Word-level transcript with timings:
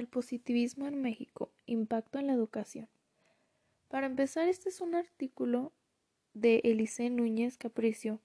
El 0.00 0.08
positivismo 0.08 0.86
en 0.88 1.02
México, 1.02 1.52
impacto 1.66 2.18
en 2.18 2.26
la 2.26 2.32
educación. 2.32 2.88
Para 3.88 4.06
empezar, 4.06 4.48
este 4.48 4.70
es 4.70 4.80
un 4.80 4.94
artículo 4.94 5.74
de 6.32 6.62
Eliseo 6.64 7.10
Núñez 7.10 7.58
Capricio, 7.58 8.18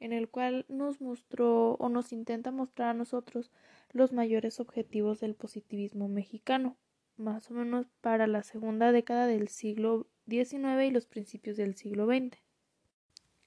en 0.00 0.14
el 0.14 0.30
cual 0.30 0.64
nos 0.70 1.02
mostró 1.02 1.74
o 1.74 1.90
nos 1.90 2.14
intenta 2.14 2.50
mostrar 2.50 2.88
a 2.88 2.94
nosotros 2.94 3.50
los 3.92 4.14
mayores 4.14 4.58
objetivos 4.58 5.20
del 5.20 5.34
positivismo 5.34 6.08
mexicano, 6.08 6.78
más 7.18 7.50
o 7.50 7.54
menos 7.54 7.90
para 8.00 8.26
la 8.26 8.42
segunda 8.42 8.90
década 8.90 9.26
del 9.26 9.48
siglo 9.48 10.06
XIX 10.30 10.82
y 10.86 10.90
los 10.90 11.04
principios 11.04 11.58
del 11.58 11.74
siglo 11.74 12.06
XX. 12.06 12.38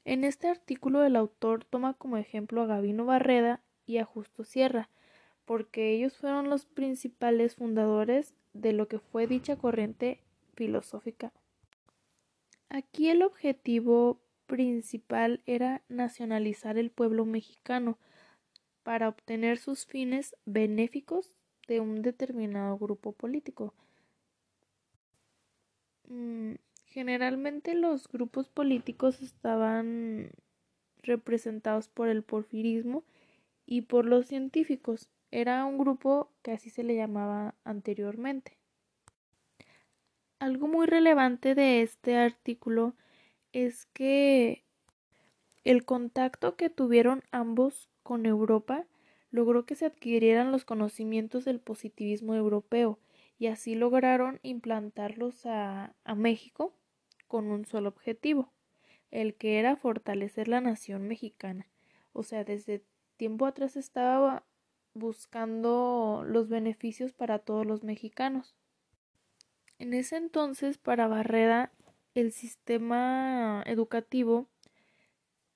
En 0.06 0.24
este 0.24 0.50
artículo 0.50 1.04
el 1.04 1.16
autor 1.16 1.66
toma 1.66 1.96
como 1.96 2.18
ejemplo 2.18 2.62
a 2.62 2.68
Gavino 2.68 3.06
Barreda 3.06 3.64
y 3.88 3.98
a 3.98 4.06
Justo 4.06 4.44
Sierra, 4.44 4.88
porque 5.52 5.92
ellos 5.92 6.16
fueron 6.16 6.50
los 6.50 6.66
principales 6.66 7.56
fundadores 7.56 8.34
de 8.54 8.72
lo 8.72 8.88
que 8.88 9.00
fue 9.00 9.28
dicha 9.28 9.58
corriente 9.58 10.22
filosófica. 10.56 11.34
Aquí 12.70 13.10
el 13.10 13.22
objetivo 13.22 14.22
principal 14.46 15.42
era 15.46 15.82
nacionalizar 15.90 16.78
el 16.78 16.90
pueblo 16.90 17.26
mexicano 17.26 17.98
para 18.84 19.10
obtener 19.10 19.58
sus 19.58 19.86
fines 19.86 20.38
benéficos 20.46 21.34
de 21.68 21.82
un 21.82 22.02
determinado 22.02 22.78
grupo 22.78 23.12
político. 23.12 23.74
Mm, 26.08 26.54
generalmente 26.86 27.76
los 27.76 28.08
grupos 28.08 28.48
políticos 28.48 29.22
estaban 29.22 30.32
representados 31.04 31.90
por 31.90 32.08
el 32.08 32.24
porfirismo 32.24 33.04
y 33.66 33.82
por 33.82 34.06
los 34.06 34.28
científicos. 34.28 35.10
Era 35.32 35.66
un 35.66 35.78
grupo 35.78 36.30
que 36.42 36.52
así 36.52 36.70
se 36.70 36.84
le 36.84 36.96
llamaba 36.96 37.56
anteriormente. 37.64 38.58
Algo 40.40 40.68
muy 40.68 40.88
relevante 40.88 41.56
de 41.56 41.82
este 41.82 42.18
artículo 42.18 42.96
es 43.54 43.86
que 43.88 44.64
el 45.64 45.86
contacto 45.86 46.56
que 46.56 46.70
tuvieron 46.70 47.24
ambos 47.32 47.90
con 48.04 48.26
Europa 48.26 48.86
logró 49.30 49.66
que 49.66 49.76
se 49.76 49.86
adquirieran 49.86 50.52
los 50.52 50.66
conocimientos 50.66 51.46
del 51.46 51.60
positivismo 51.60 52.36
europeo 52.36 53.00
y 53.40 53.48
así 53.48 53.76
lograron 53.76 54.40
implantarlos 54.44 55.46
a, 55.46 55.96
México 56.16 56.74
con 57.28 57.50
un 57.50 57.66
solo 57.66 57.90
objetivo, 57.90 58.52
el 59.10 59.36
que 59.36 59.60
era 59.60 59.78
fortalecer 59.78 60.48
la 60.48 60.60
nación 60.62 61.08
mexicana. 61.08 61.68
O 62.14 62.24
sea, 62.24 62.44
desde 62.44 62.84
tiempo 63.16 63.46
atrás 63.46 63.78
estaba 63.78 64.44
buscando 64.94 66.24
los 66.26 66.50
beneficios 66.50 67.14
para 67.14 67.40
todos 67.40 67.66
los 67.66 67.84
mexicanos. 67.84 68.56
En 69.80 69.94
ese 69.94 70.18
entonces, 70.18 70.78
para 70.78 71.08
Barreda, 71.08 71.72
el 72.14 72.32
sistema 72.32 73.64
educativo 73.66 74.48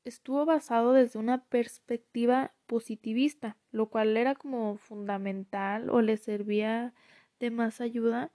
estuvo 0.06 0.46
basado 0.46 0.94
desde 0.94 1.20
una 1.20 1.44
perspectiva 1.44 2.54
positivista, 2.68 3.58
lo 3.72 3.88
cual 3.88 4.16
era 4.18 4.36
como 4.36 4.78
fundamental 4.78 5.90
o 5.90 6.02
le 6.02 6.18
servía 6.18 6.94
de 7.40 7.52
más 7.52 7.82
ayuda 7.82 8.32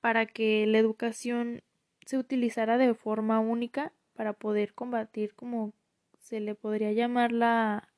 para 0.00 0.26
que 0.26 0.66
la 0.66 0.78
educación 0.78 1.62
se 2.06 2.18
utilizara 2.18 2.78
de 2.78 2.94
forma 2.94 3.38
única 3.38 3.92
para 4.14 4.32
poder 4.32 4.74
combatir 4.74 5.34
como 5.34 5.72
se 6.18 6.40
le 6.40 6.54
podría 6.54 6.92
llamar 6.92 7.32
la 7.32 7.88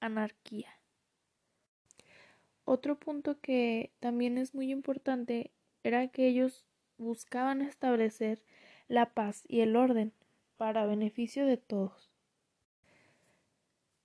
anarquía. 0.00 0.73
Otro 2.64 2.98
punto 2.98 3.40
que 3.40 3.92
también 4.00 4.38
es 4.38 4.54
muy 4.54 4.70
importante 4.70 5.50
era 5.82 6.08
que 6.08 6.26
ellos 6.26 6.64
buscaban 6.96 7.60
establecer 7.60 8.42
la 8.88 9.12
paz 9.12 9.44
y 9.48 9.60
el 9.60 9.76
orden 9.76 10.12
para 10.56 10.86
beneficio 10.86 11.46
de 11.46 11.56
todos. 11.56 12.10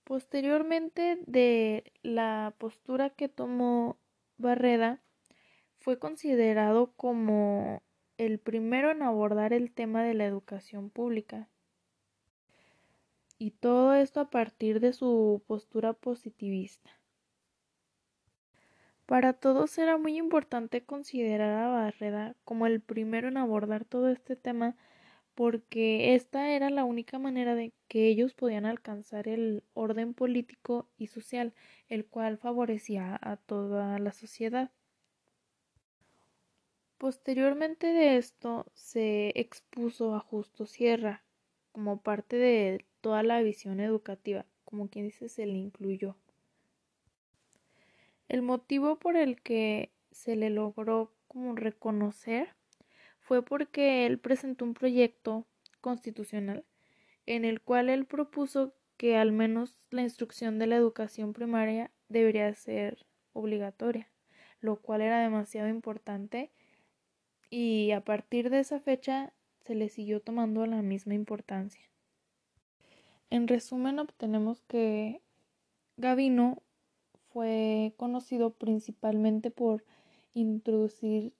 Posteriormente 0.03 1.19
de 1.28 1.92
la 2.02 2.53
postura 2.58 3.12
que 3.12 3.30
tomó 3.30 3.98
Barreda, 4.38 5.02
fue 5.80 5.98
considerado 6.00 6.92
como 6.96 7.81
el 8.18 8.40
primero 8.40 8.92
en 8.92 9.02
abordar 9.02 9.53
el 9.53 9.72
tema 9.72 10.03
de 10.03 10.14
la 10.14 10.25
educación 10.25 10.90
pública. 10.90 11.48
Y 13.38 13.52
todo 13.52 13.94
esto 13.94 14.19
a 14.19 14.30
partir 14.30 14.81
de 14.81 14.92
su 14.92 15.42
postura 15.48 15.94
positivista. 15.94 16.99
Para 19.09 19.34
todos 19.34 19.75
era 19.80 19.97
muy 19.97 20.18
importante 20.18 20.84
considerar 20.84 21.64
a 21.64 21.68
Barreda 21.70 22.36
como 22.46 22.68
el 22.68 22.80
primero 22.80 23.28
en 23.28 23.38
abordar 23.38 23.84
todo 23.84 24.08
este 24.08 24.36
tema 24.36 24.75
porque 25.34 26.14
esta 26.14 26.52
era 26.52 26.70
la 26.70 26.84
única 26.84 27.18
manera 27.18 27.56
de 27.56 27.74
que 27.88 28.06
ellos 28.06 28.36
podían 28.36 28.68
alcanzar 28.68 29.28
el 29.28 29.64
orden 29.74 30.14
político 30.14 30.88
y 30.96 31.08
social, 31.08 31.56
el 31.88 32.06
cual 32.06 32.38
favorecía 32.38 33.18
a 33.19 33.38
toda 33.38 33.98
la 33.98 34.12
sociedad. 34.12 34.69
Posteriormente 37.00 37.88
de 37.88 38.18
esto 38.18 38.68
se 38.75 39.31
expuso 39.34 40.14
a 40.14 40.19
Justo 40.19 40.68
Sierra 40.68 41.24
como 41.72 42.00
parte 42.00 42.36
de 42.36 42.86
toda 43.02 43.24
la 43.24 43.42
visión 43.42 43.80
educativa, 43.80 44.46
como 44.66 44.88
quien 44.88 45.06
dice 45.06 45.30
se 45.30 45.48
le 45.48 45.58
incluyó. 45.58 46.16
El 48.30 48.44
motivo 48.44 49.00
por 49.00 49.18
el 49.18 49.42
que 49.42 49.92
se 50.12 50.36
le 50.36 50.52
logró 50.52 51.12
como 51.28 51.56
reconocer 51.56 52.50
fue 53.20 53.44
porque 53.44 54.06
él 54.06 54.20
presentó 54.20 54.66
un 54.66 54.76
proyecto 54.76 55.46
constitucional 55.82 56.64
en 57.26 57.44
el 57.44 57.60
cual 57.60 57.90
él 57.90 58.06
propuso 58.06 58.74
que 58.98 59.18
al 59.18 59.32
menos 59.32 59.76
la 59.90 60.04
instrucción 60.04 60.60
de 60.60 60.68
la 60.68 60.76
educación 60.76 61.34
primaria 61.34 61.92
debería 62.08 62.54
ser 62.54 63.06
obligatoria, 63.34 64.08
lo 64.62 64.76
cual 64.78 65.02
era 65.02 65.22
demasiado 65.22 65.68
importante 65.68 66.52
y 67.50 67.92
a 67.92 68.04
partir 68.04 68.52
de 68.52 68.60
esa 68.60 68.80
fecha 68.80 69.34
se 69.66 69.74
le 69.74 69.90
siguió 69.90 70.22
tomando 70.22 70.66
la 70.68 70.82
misma 70.82 71.16
importancia. 71.16 71.90
En 73.32 73.48
resumen, 73.48 74.00
obtenemos 74.00 74.62
que 74.68 75.22
Gavino 75.98 76.62
fue 77.32 77.94
conocido 77.98 78.52
principalmente 78.52 79.52
por 79.52 79.84
introducir 80.34 81.34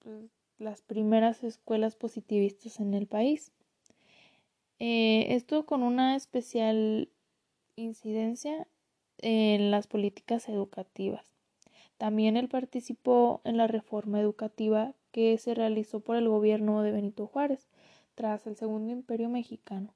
pues, 0.00 0.30
las 0.58 0.82
primeras 0.82 1.44
escuelas 1.44 1.96
positivistas 1.96 2.80
en 2.80 2.94
el 2.94 3.06
país. 3.06 3.52
Eh, 4.78 5.34
esto 5.34 5.66
con 5.66 5.82
una 5.82 6.16
especial 6.16 7.08
incidencia 7.76 8.66
en 9.18 9.70
las 9.70 9.86
políticas 9.86 10.48
educativas. 10.48 11.34
También 11.96 12.36
él 12.36 12.48
participó 12.48 13.40
en 13.44 13.56
la 13.56 13.66
reforma 13.66 14.20
educativa 14.20 14.94
que 15.10 15.36
se 15.38 15.54
realizó 15.54 16.00
por 16.00 16.16
el 16.16 16.28
gobierno 16.28 16.82
de 16.82 16.92
Benito 16.92 17.26
Juárez 17.26 17.68
tras 18.14 18.46
el 18.46 18.56
Segundo 18.56 18.92
Imperio 18.92 19.28
Mexicano. 19.28 19.94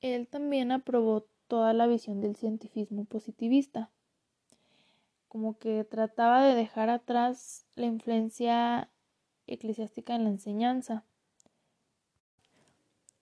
Él 0.00 0.28
también 0.28 0.70
aprobó 0.72 1.26
toda 1.50 1.72
la 1.72 1.88
visión 1.88 2.20
del 2.20 2.36
cientifismo 2.36 3.04
positivista. 3.04 3.90
Como 5.26 5.58
que 5.58 5.82
trataba 5.82 6.44
de 6.44 6.54
dejar 6.54 6.88
atrás 6.90 7.66
la 7.74 7.86
influencia 7.86 8.88
eclesiástica 9.48 10.14
en 10.14 10.24
la 10.24 10.30
enseñanza. 10.30 11.04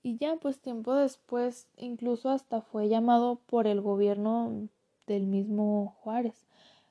Y 0.03 0.19
ya 0.19 0.37
pues 0.37 0.61
tiempo 0.61 0.95
después 0.95 1.69
incluso 1.79 2.29
hasta 2.29 2.61
fue 2.61 2.91
llamado 2.91 3.37
por 3.47 3.67
el 3.67 3.81
gobierno 3.81 4.69
del 5.07 5.27
mismo 5.27 5.97
Juárez, 6.03 6.47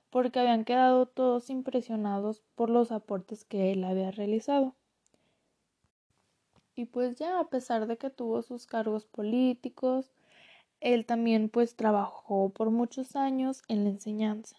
porque 0.09 0.39
habían 0.39 0.65
quedado 0.65 1.05
todos 1.05 1.51
impresionados 1.51 2.41
por 2.55 2.71
los 2.71 2.91
aportes 2.91 3.45
que 3.45 3.71
él 3.71 3.83
había 3.83 4.09
realizado. 4.09 4.73
Y 6.73 6.85
pues 6.85 7.15
ya 7.15 7.39
a 7.39 7.47
pesar 7.47 7.85
de 7.85 7.97
que 7.97 8.09
tuvo 8.09 8.41
sus 8.41 8.65
cargos 8.65 9.05
políticos, 9.05 10.11
él 10.79 11.05
también 11.05 11.49
pues 11.49 11.75
trabajó 11.75 12.49
por 12.49 12.69
muchos 12.71 13.15
años 13.15 13.63
en 13.67 13.83
la 13.83 13.89
enseñanza. 13.89 14.57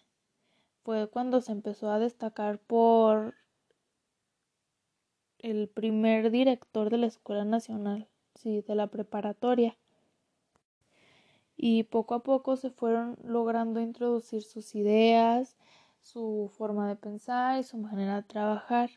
Fue 0.83 1.09
cuando 1.09 1.41
se 1.41 1.51
empezó 1.51 1.91
a 1.91 1.99
destacar 1.99 2.59
por 2.59 3.35
el 5.39 5.69
primer 5.69 6.31
director 6.31 6.89
de 6.89 6.97
la 6.97 7.07
Escuela 7.07 7.45
Nacional, 7.45 8.07
sí, 8.35 8.61
de 8.61 8.75
la 8.75 8.87
preparatoria. 8.87 9.77
Y 11.55 11.83
poco 11.83 12.15
a 12.15 12.23
poco 12.23 12.55
se 12.55 12.69
fueron 12.69 13.17
logrando 13.23 13.79
introducir 13.79 14.43
sus 14.43 14.75
ideas, 14.75 15.57
su 16.01 16.51
forma 16.57 16.87
de 16.87 16.95
pensar 16.95 17.59
y 17.59 17.63
su 17.63 17.77
manera 17.77 18.17
de 18.17 18.23
trabajar, 18.23 18.89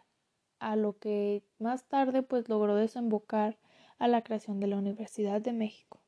a 0.59 0.77
lo 0.77 0.99
que 0.99 1.43
más 1.59 1.85
tarde 1.89 2.23
pues 2.23 2.49
logró 2.49 2.77
desembocar 2.77 3.59
a 3.99 4.09
la 4.09 4.23
creación 4.23 4.61
de 4.61 4.69
la 4.69 4.77
Universidad 4.77 5.41
de 5.41 5.53
México. 5.53 6.02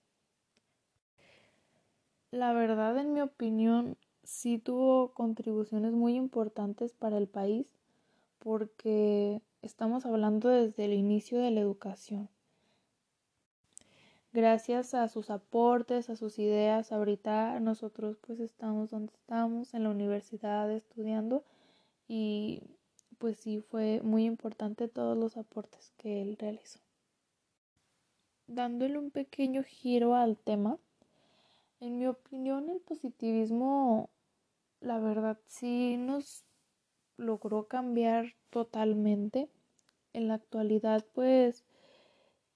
La 2.35 2.53
verdad, 2.53 2.99
en 2.99 3.13
mi 3.13 3.21
opinión, 3.21 3.97
sí 4.25 4.59
tuvo 4.59 5.15
contribuciones 5.15 5.93
muy 5.93 6.17
importantes 6.17 6.93
para 6.93 7.17
el 7.17 7.29
país 7.29 7.69
porque 8.41 9.41
estamos 9.63 10.05
hablando 10.05 10.49
desde 10.49 10.87
el 10.87 10.95
inicio 10.95 11.39
de 11.39 11.53
la 11.53 11.61
educación. 11.61 12.29
Gracias 14.33 14.95
a 14.95 15.07
sus 15.07 15.31
aportes, 15.31 16.11
a 16.11 16.17
sus 16.17 16.41
ideas, 16.41 16.91
ahorita 16.91 17.61
nosotros 17.61 18.17
pues 18.27 18.41
estamos 18.41 18.91
donde 18.91 19.13
estamos, 19.13 19.73
en 19.73 19.85
la 19.85 19.91
universidad 19.91 20.69
estudiando 20.73 21.45
y 22.09 22.63
pues 23.19 23.37
sí 23.37 23.61
fue 23.61 24.01
muy 24.03 24.25
importante 24.25 24.89
todos 24.89 25.17
los 25.17 25.37
aportes 25.37 25.93
que 25.99 26.21
él 26.21 26.37
realizó. 26.37 26.81
Dándole 28.49 28.99
un 28.99 29.13
pequeño 29.13 29.63
giro 29.63 30.17
al 30.17 30.37
tema, 30.37 30.79
en 31.85 31.99
mi 31.99 32.07
opinión 32.07 32.71
el 32.71 32.81
positivismo 32.81 34.09
la 34.81 34.99
verdad 34.99 35.39
sí 35.47 35.97
nos 35.99 36.45
logró 37.19 37.69
cambiar 37.69 38.35
totalmente. 38.49 39.51
En 40.15 40.29
la 40.29 40.35
actualidad 40.35 41.05
pues 41.13 41.65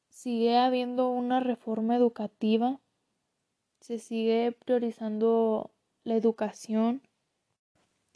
sigue 0.08 0.56
habiendo 0.56 1.10
una 1.10 1.40
reforma 1.40 1.94
educativa, 1.96 2.80
se 3.80 3.98
sigue 3.98 4.52
priorizando 4.52 5.72
la 6.04 6.14
educación 6.14 7.02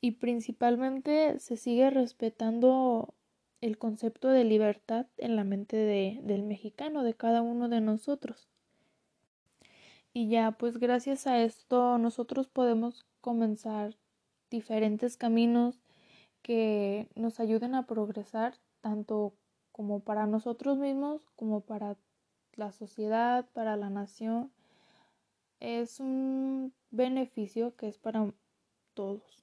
y 0.00 0.12
principalmente 0.12 1.38
se 1.38 1.58
sigue 1.58 1.90
respetando 1.90 3.14
el 3.60 3.76
concepto 3.76 4.28
de 4.28 4.44
libertad 4.44 5.06
en 5.18 5.36
la 5.36 5.44
mente 5.44 5.76
de, 5.76 6.20
del 6.22 6.42
mexicano, 6.42 7.02
de 7.02 7.14
cada 7.14 7.42
uno 7.42 7.68
de 7.68 7.80
nosotros. 7.80 8.51
Y 10.12 10.28
ya, 10.28 10.52
pues 10.52 10.78
gracias 10.78 11.26
a 11.26 11.42
esto 11.42 11.98
nosotros 11.98 12.48
podemos 12.48 13.06
comenzar 13.20 13.96
diferentes 14.50 15.16
caminos 15.16 15.80
que 16.42 17.08
nos 17.14 17.40
ayuden 17.40 17.74
a 17.74 17.86
progresar 17.86 18.54
tanto 18.80 19.34
como 19.70 20.00
para 20.00 20.26
nosotros 20.26 20.76
mismos 20.78 21.30
como 21.36 21.60
para 21.60 21.96
la 22.54 22.72
sociedad, 22.72 23.48
para 23.54 23.76
la 23.76 23.88
nación. 23.88 24.52
Es 25.60 26.00
un 26.00 26.74
beneficio 26.90 27.74
que 27.76 27.88
es 27.88 27.98
para 27.98 28.32
todos 28.94 29.42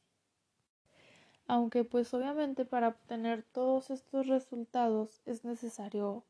aunque 1.49 1.83
pues 1.83 2.13
obviamente 2.13 2.63
para 2.63 2.89
obtener 2.89 3.43
todos 3.51 3.89
estos 3.89 4.27
resultados 4.27 5.19
es 5.25 5.43
necesario 5.43 6.23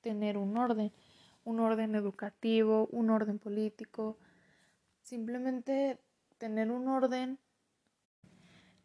tener 0.00 0.38
un 0.38 0.56
orden, 0.56 0.90
un 1.44 1.60
orden 1.60 1.94
educativo, 1.94 2.88
un 2.90 3.10
orden 3.10 3.38
político, 3.38 4.18
simplemente 5.02 6.00
tener 6.38 6.70
un 6.70 6.88
orden 6.88 7.38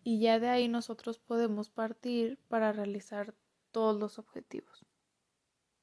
y 0.03 0.19
ya 0.19 0.39
de 0.39 0.49
ahí 0.49 0.67
nosotros 0.67 1.19
podemos 1.19 1.69
partir 1.69 2.39
para 2.47 2.71
realizar 2.71 3.33
todos 3.71 3.99
los 3.99 4.19
objetivos. 4.19 4.88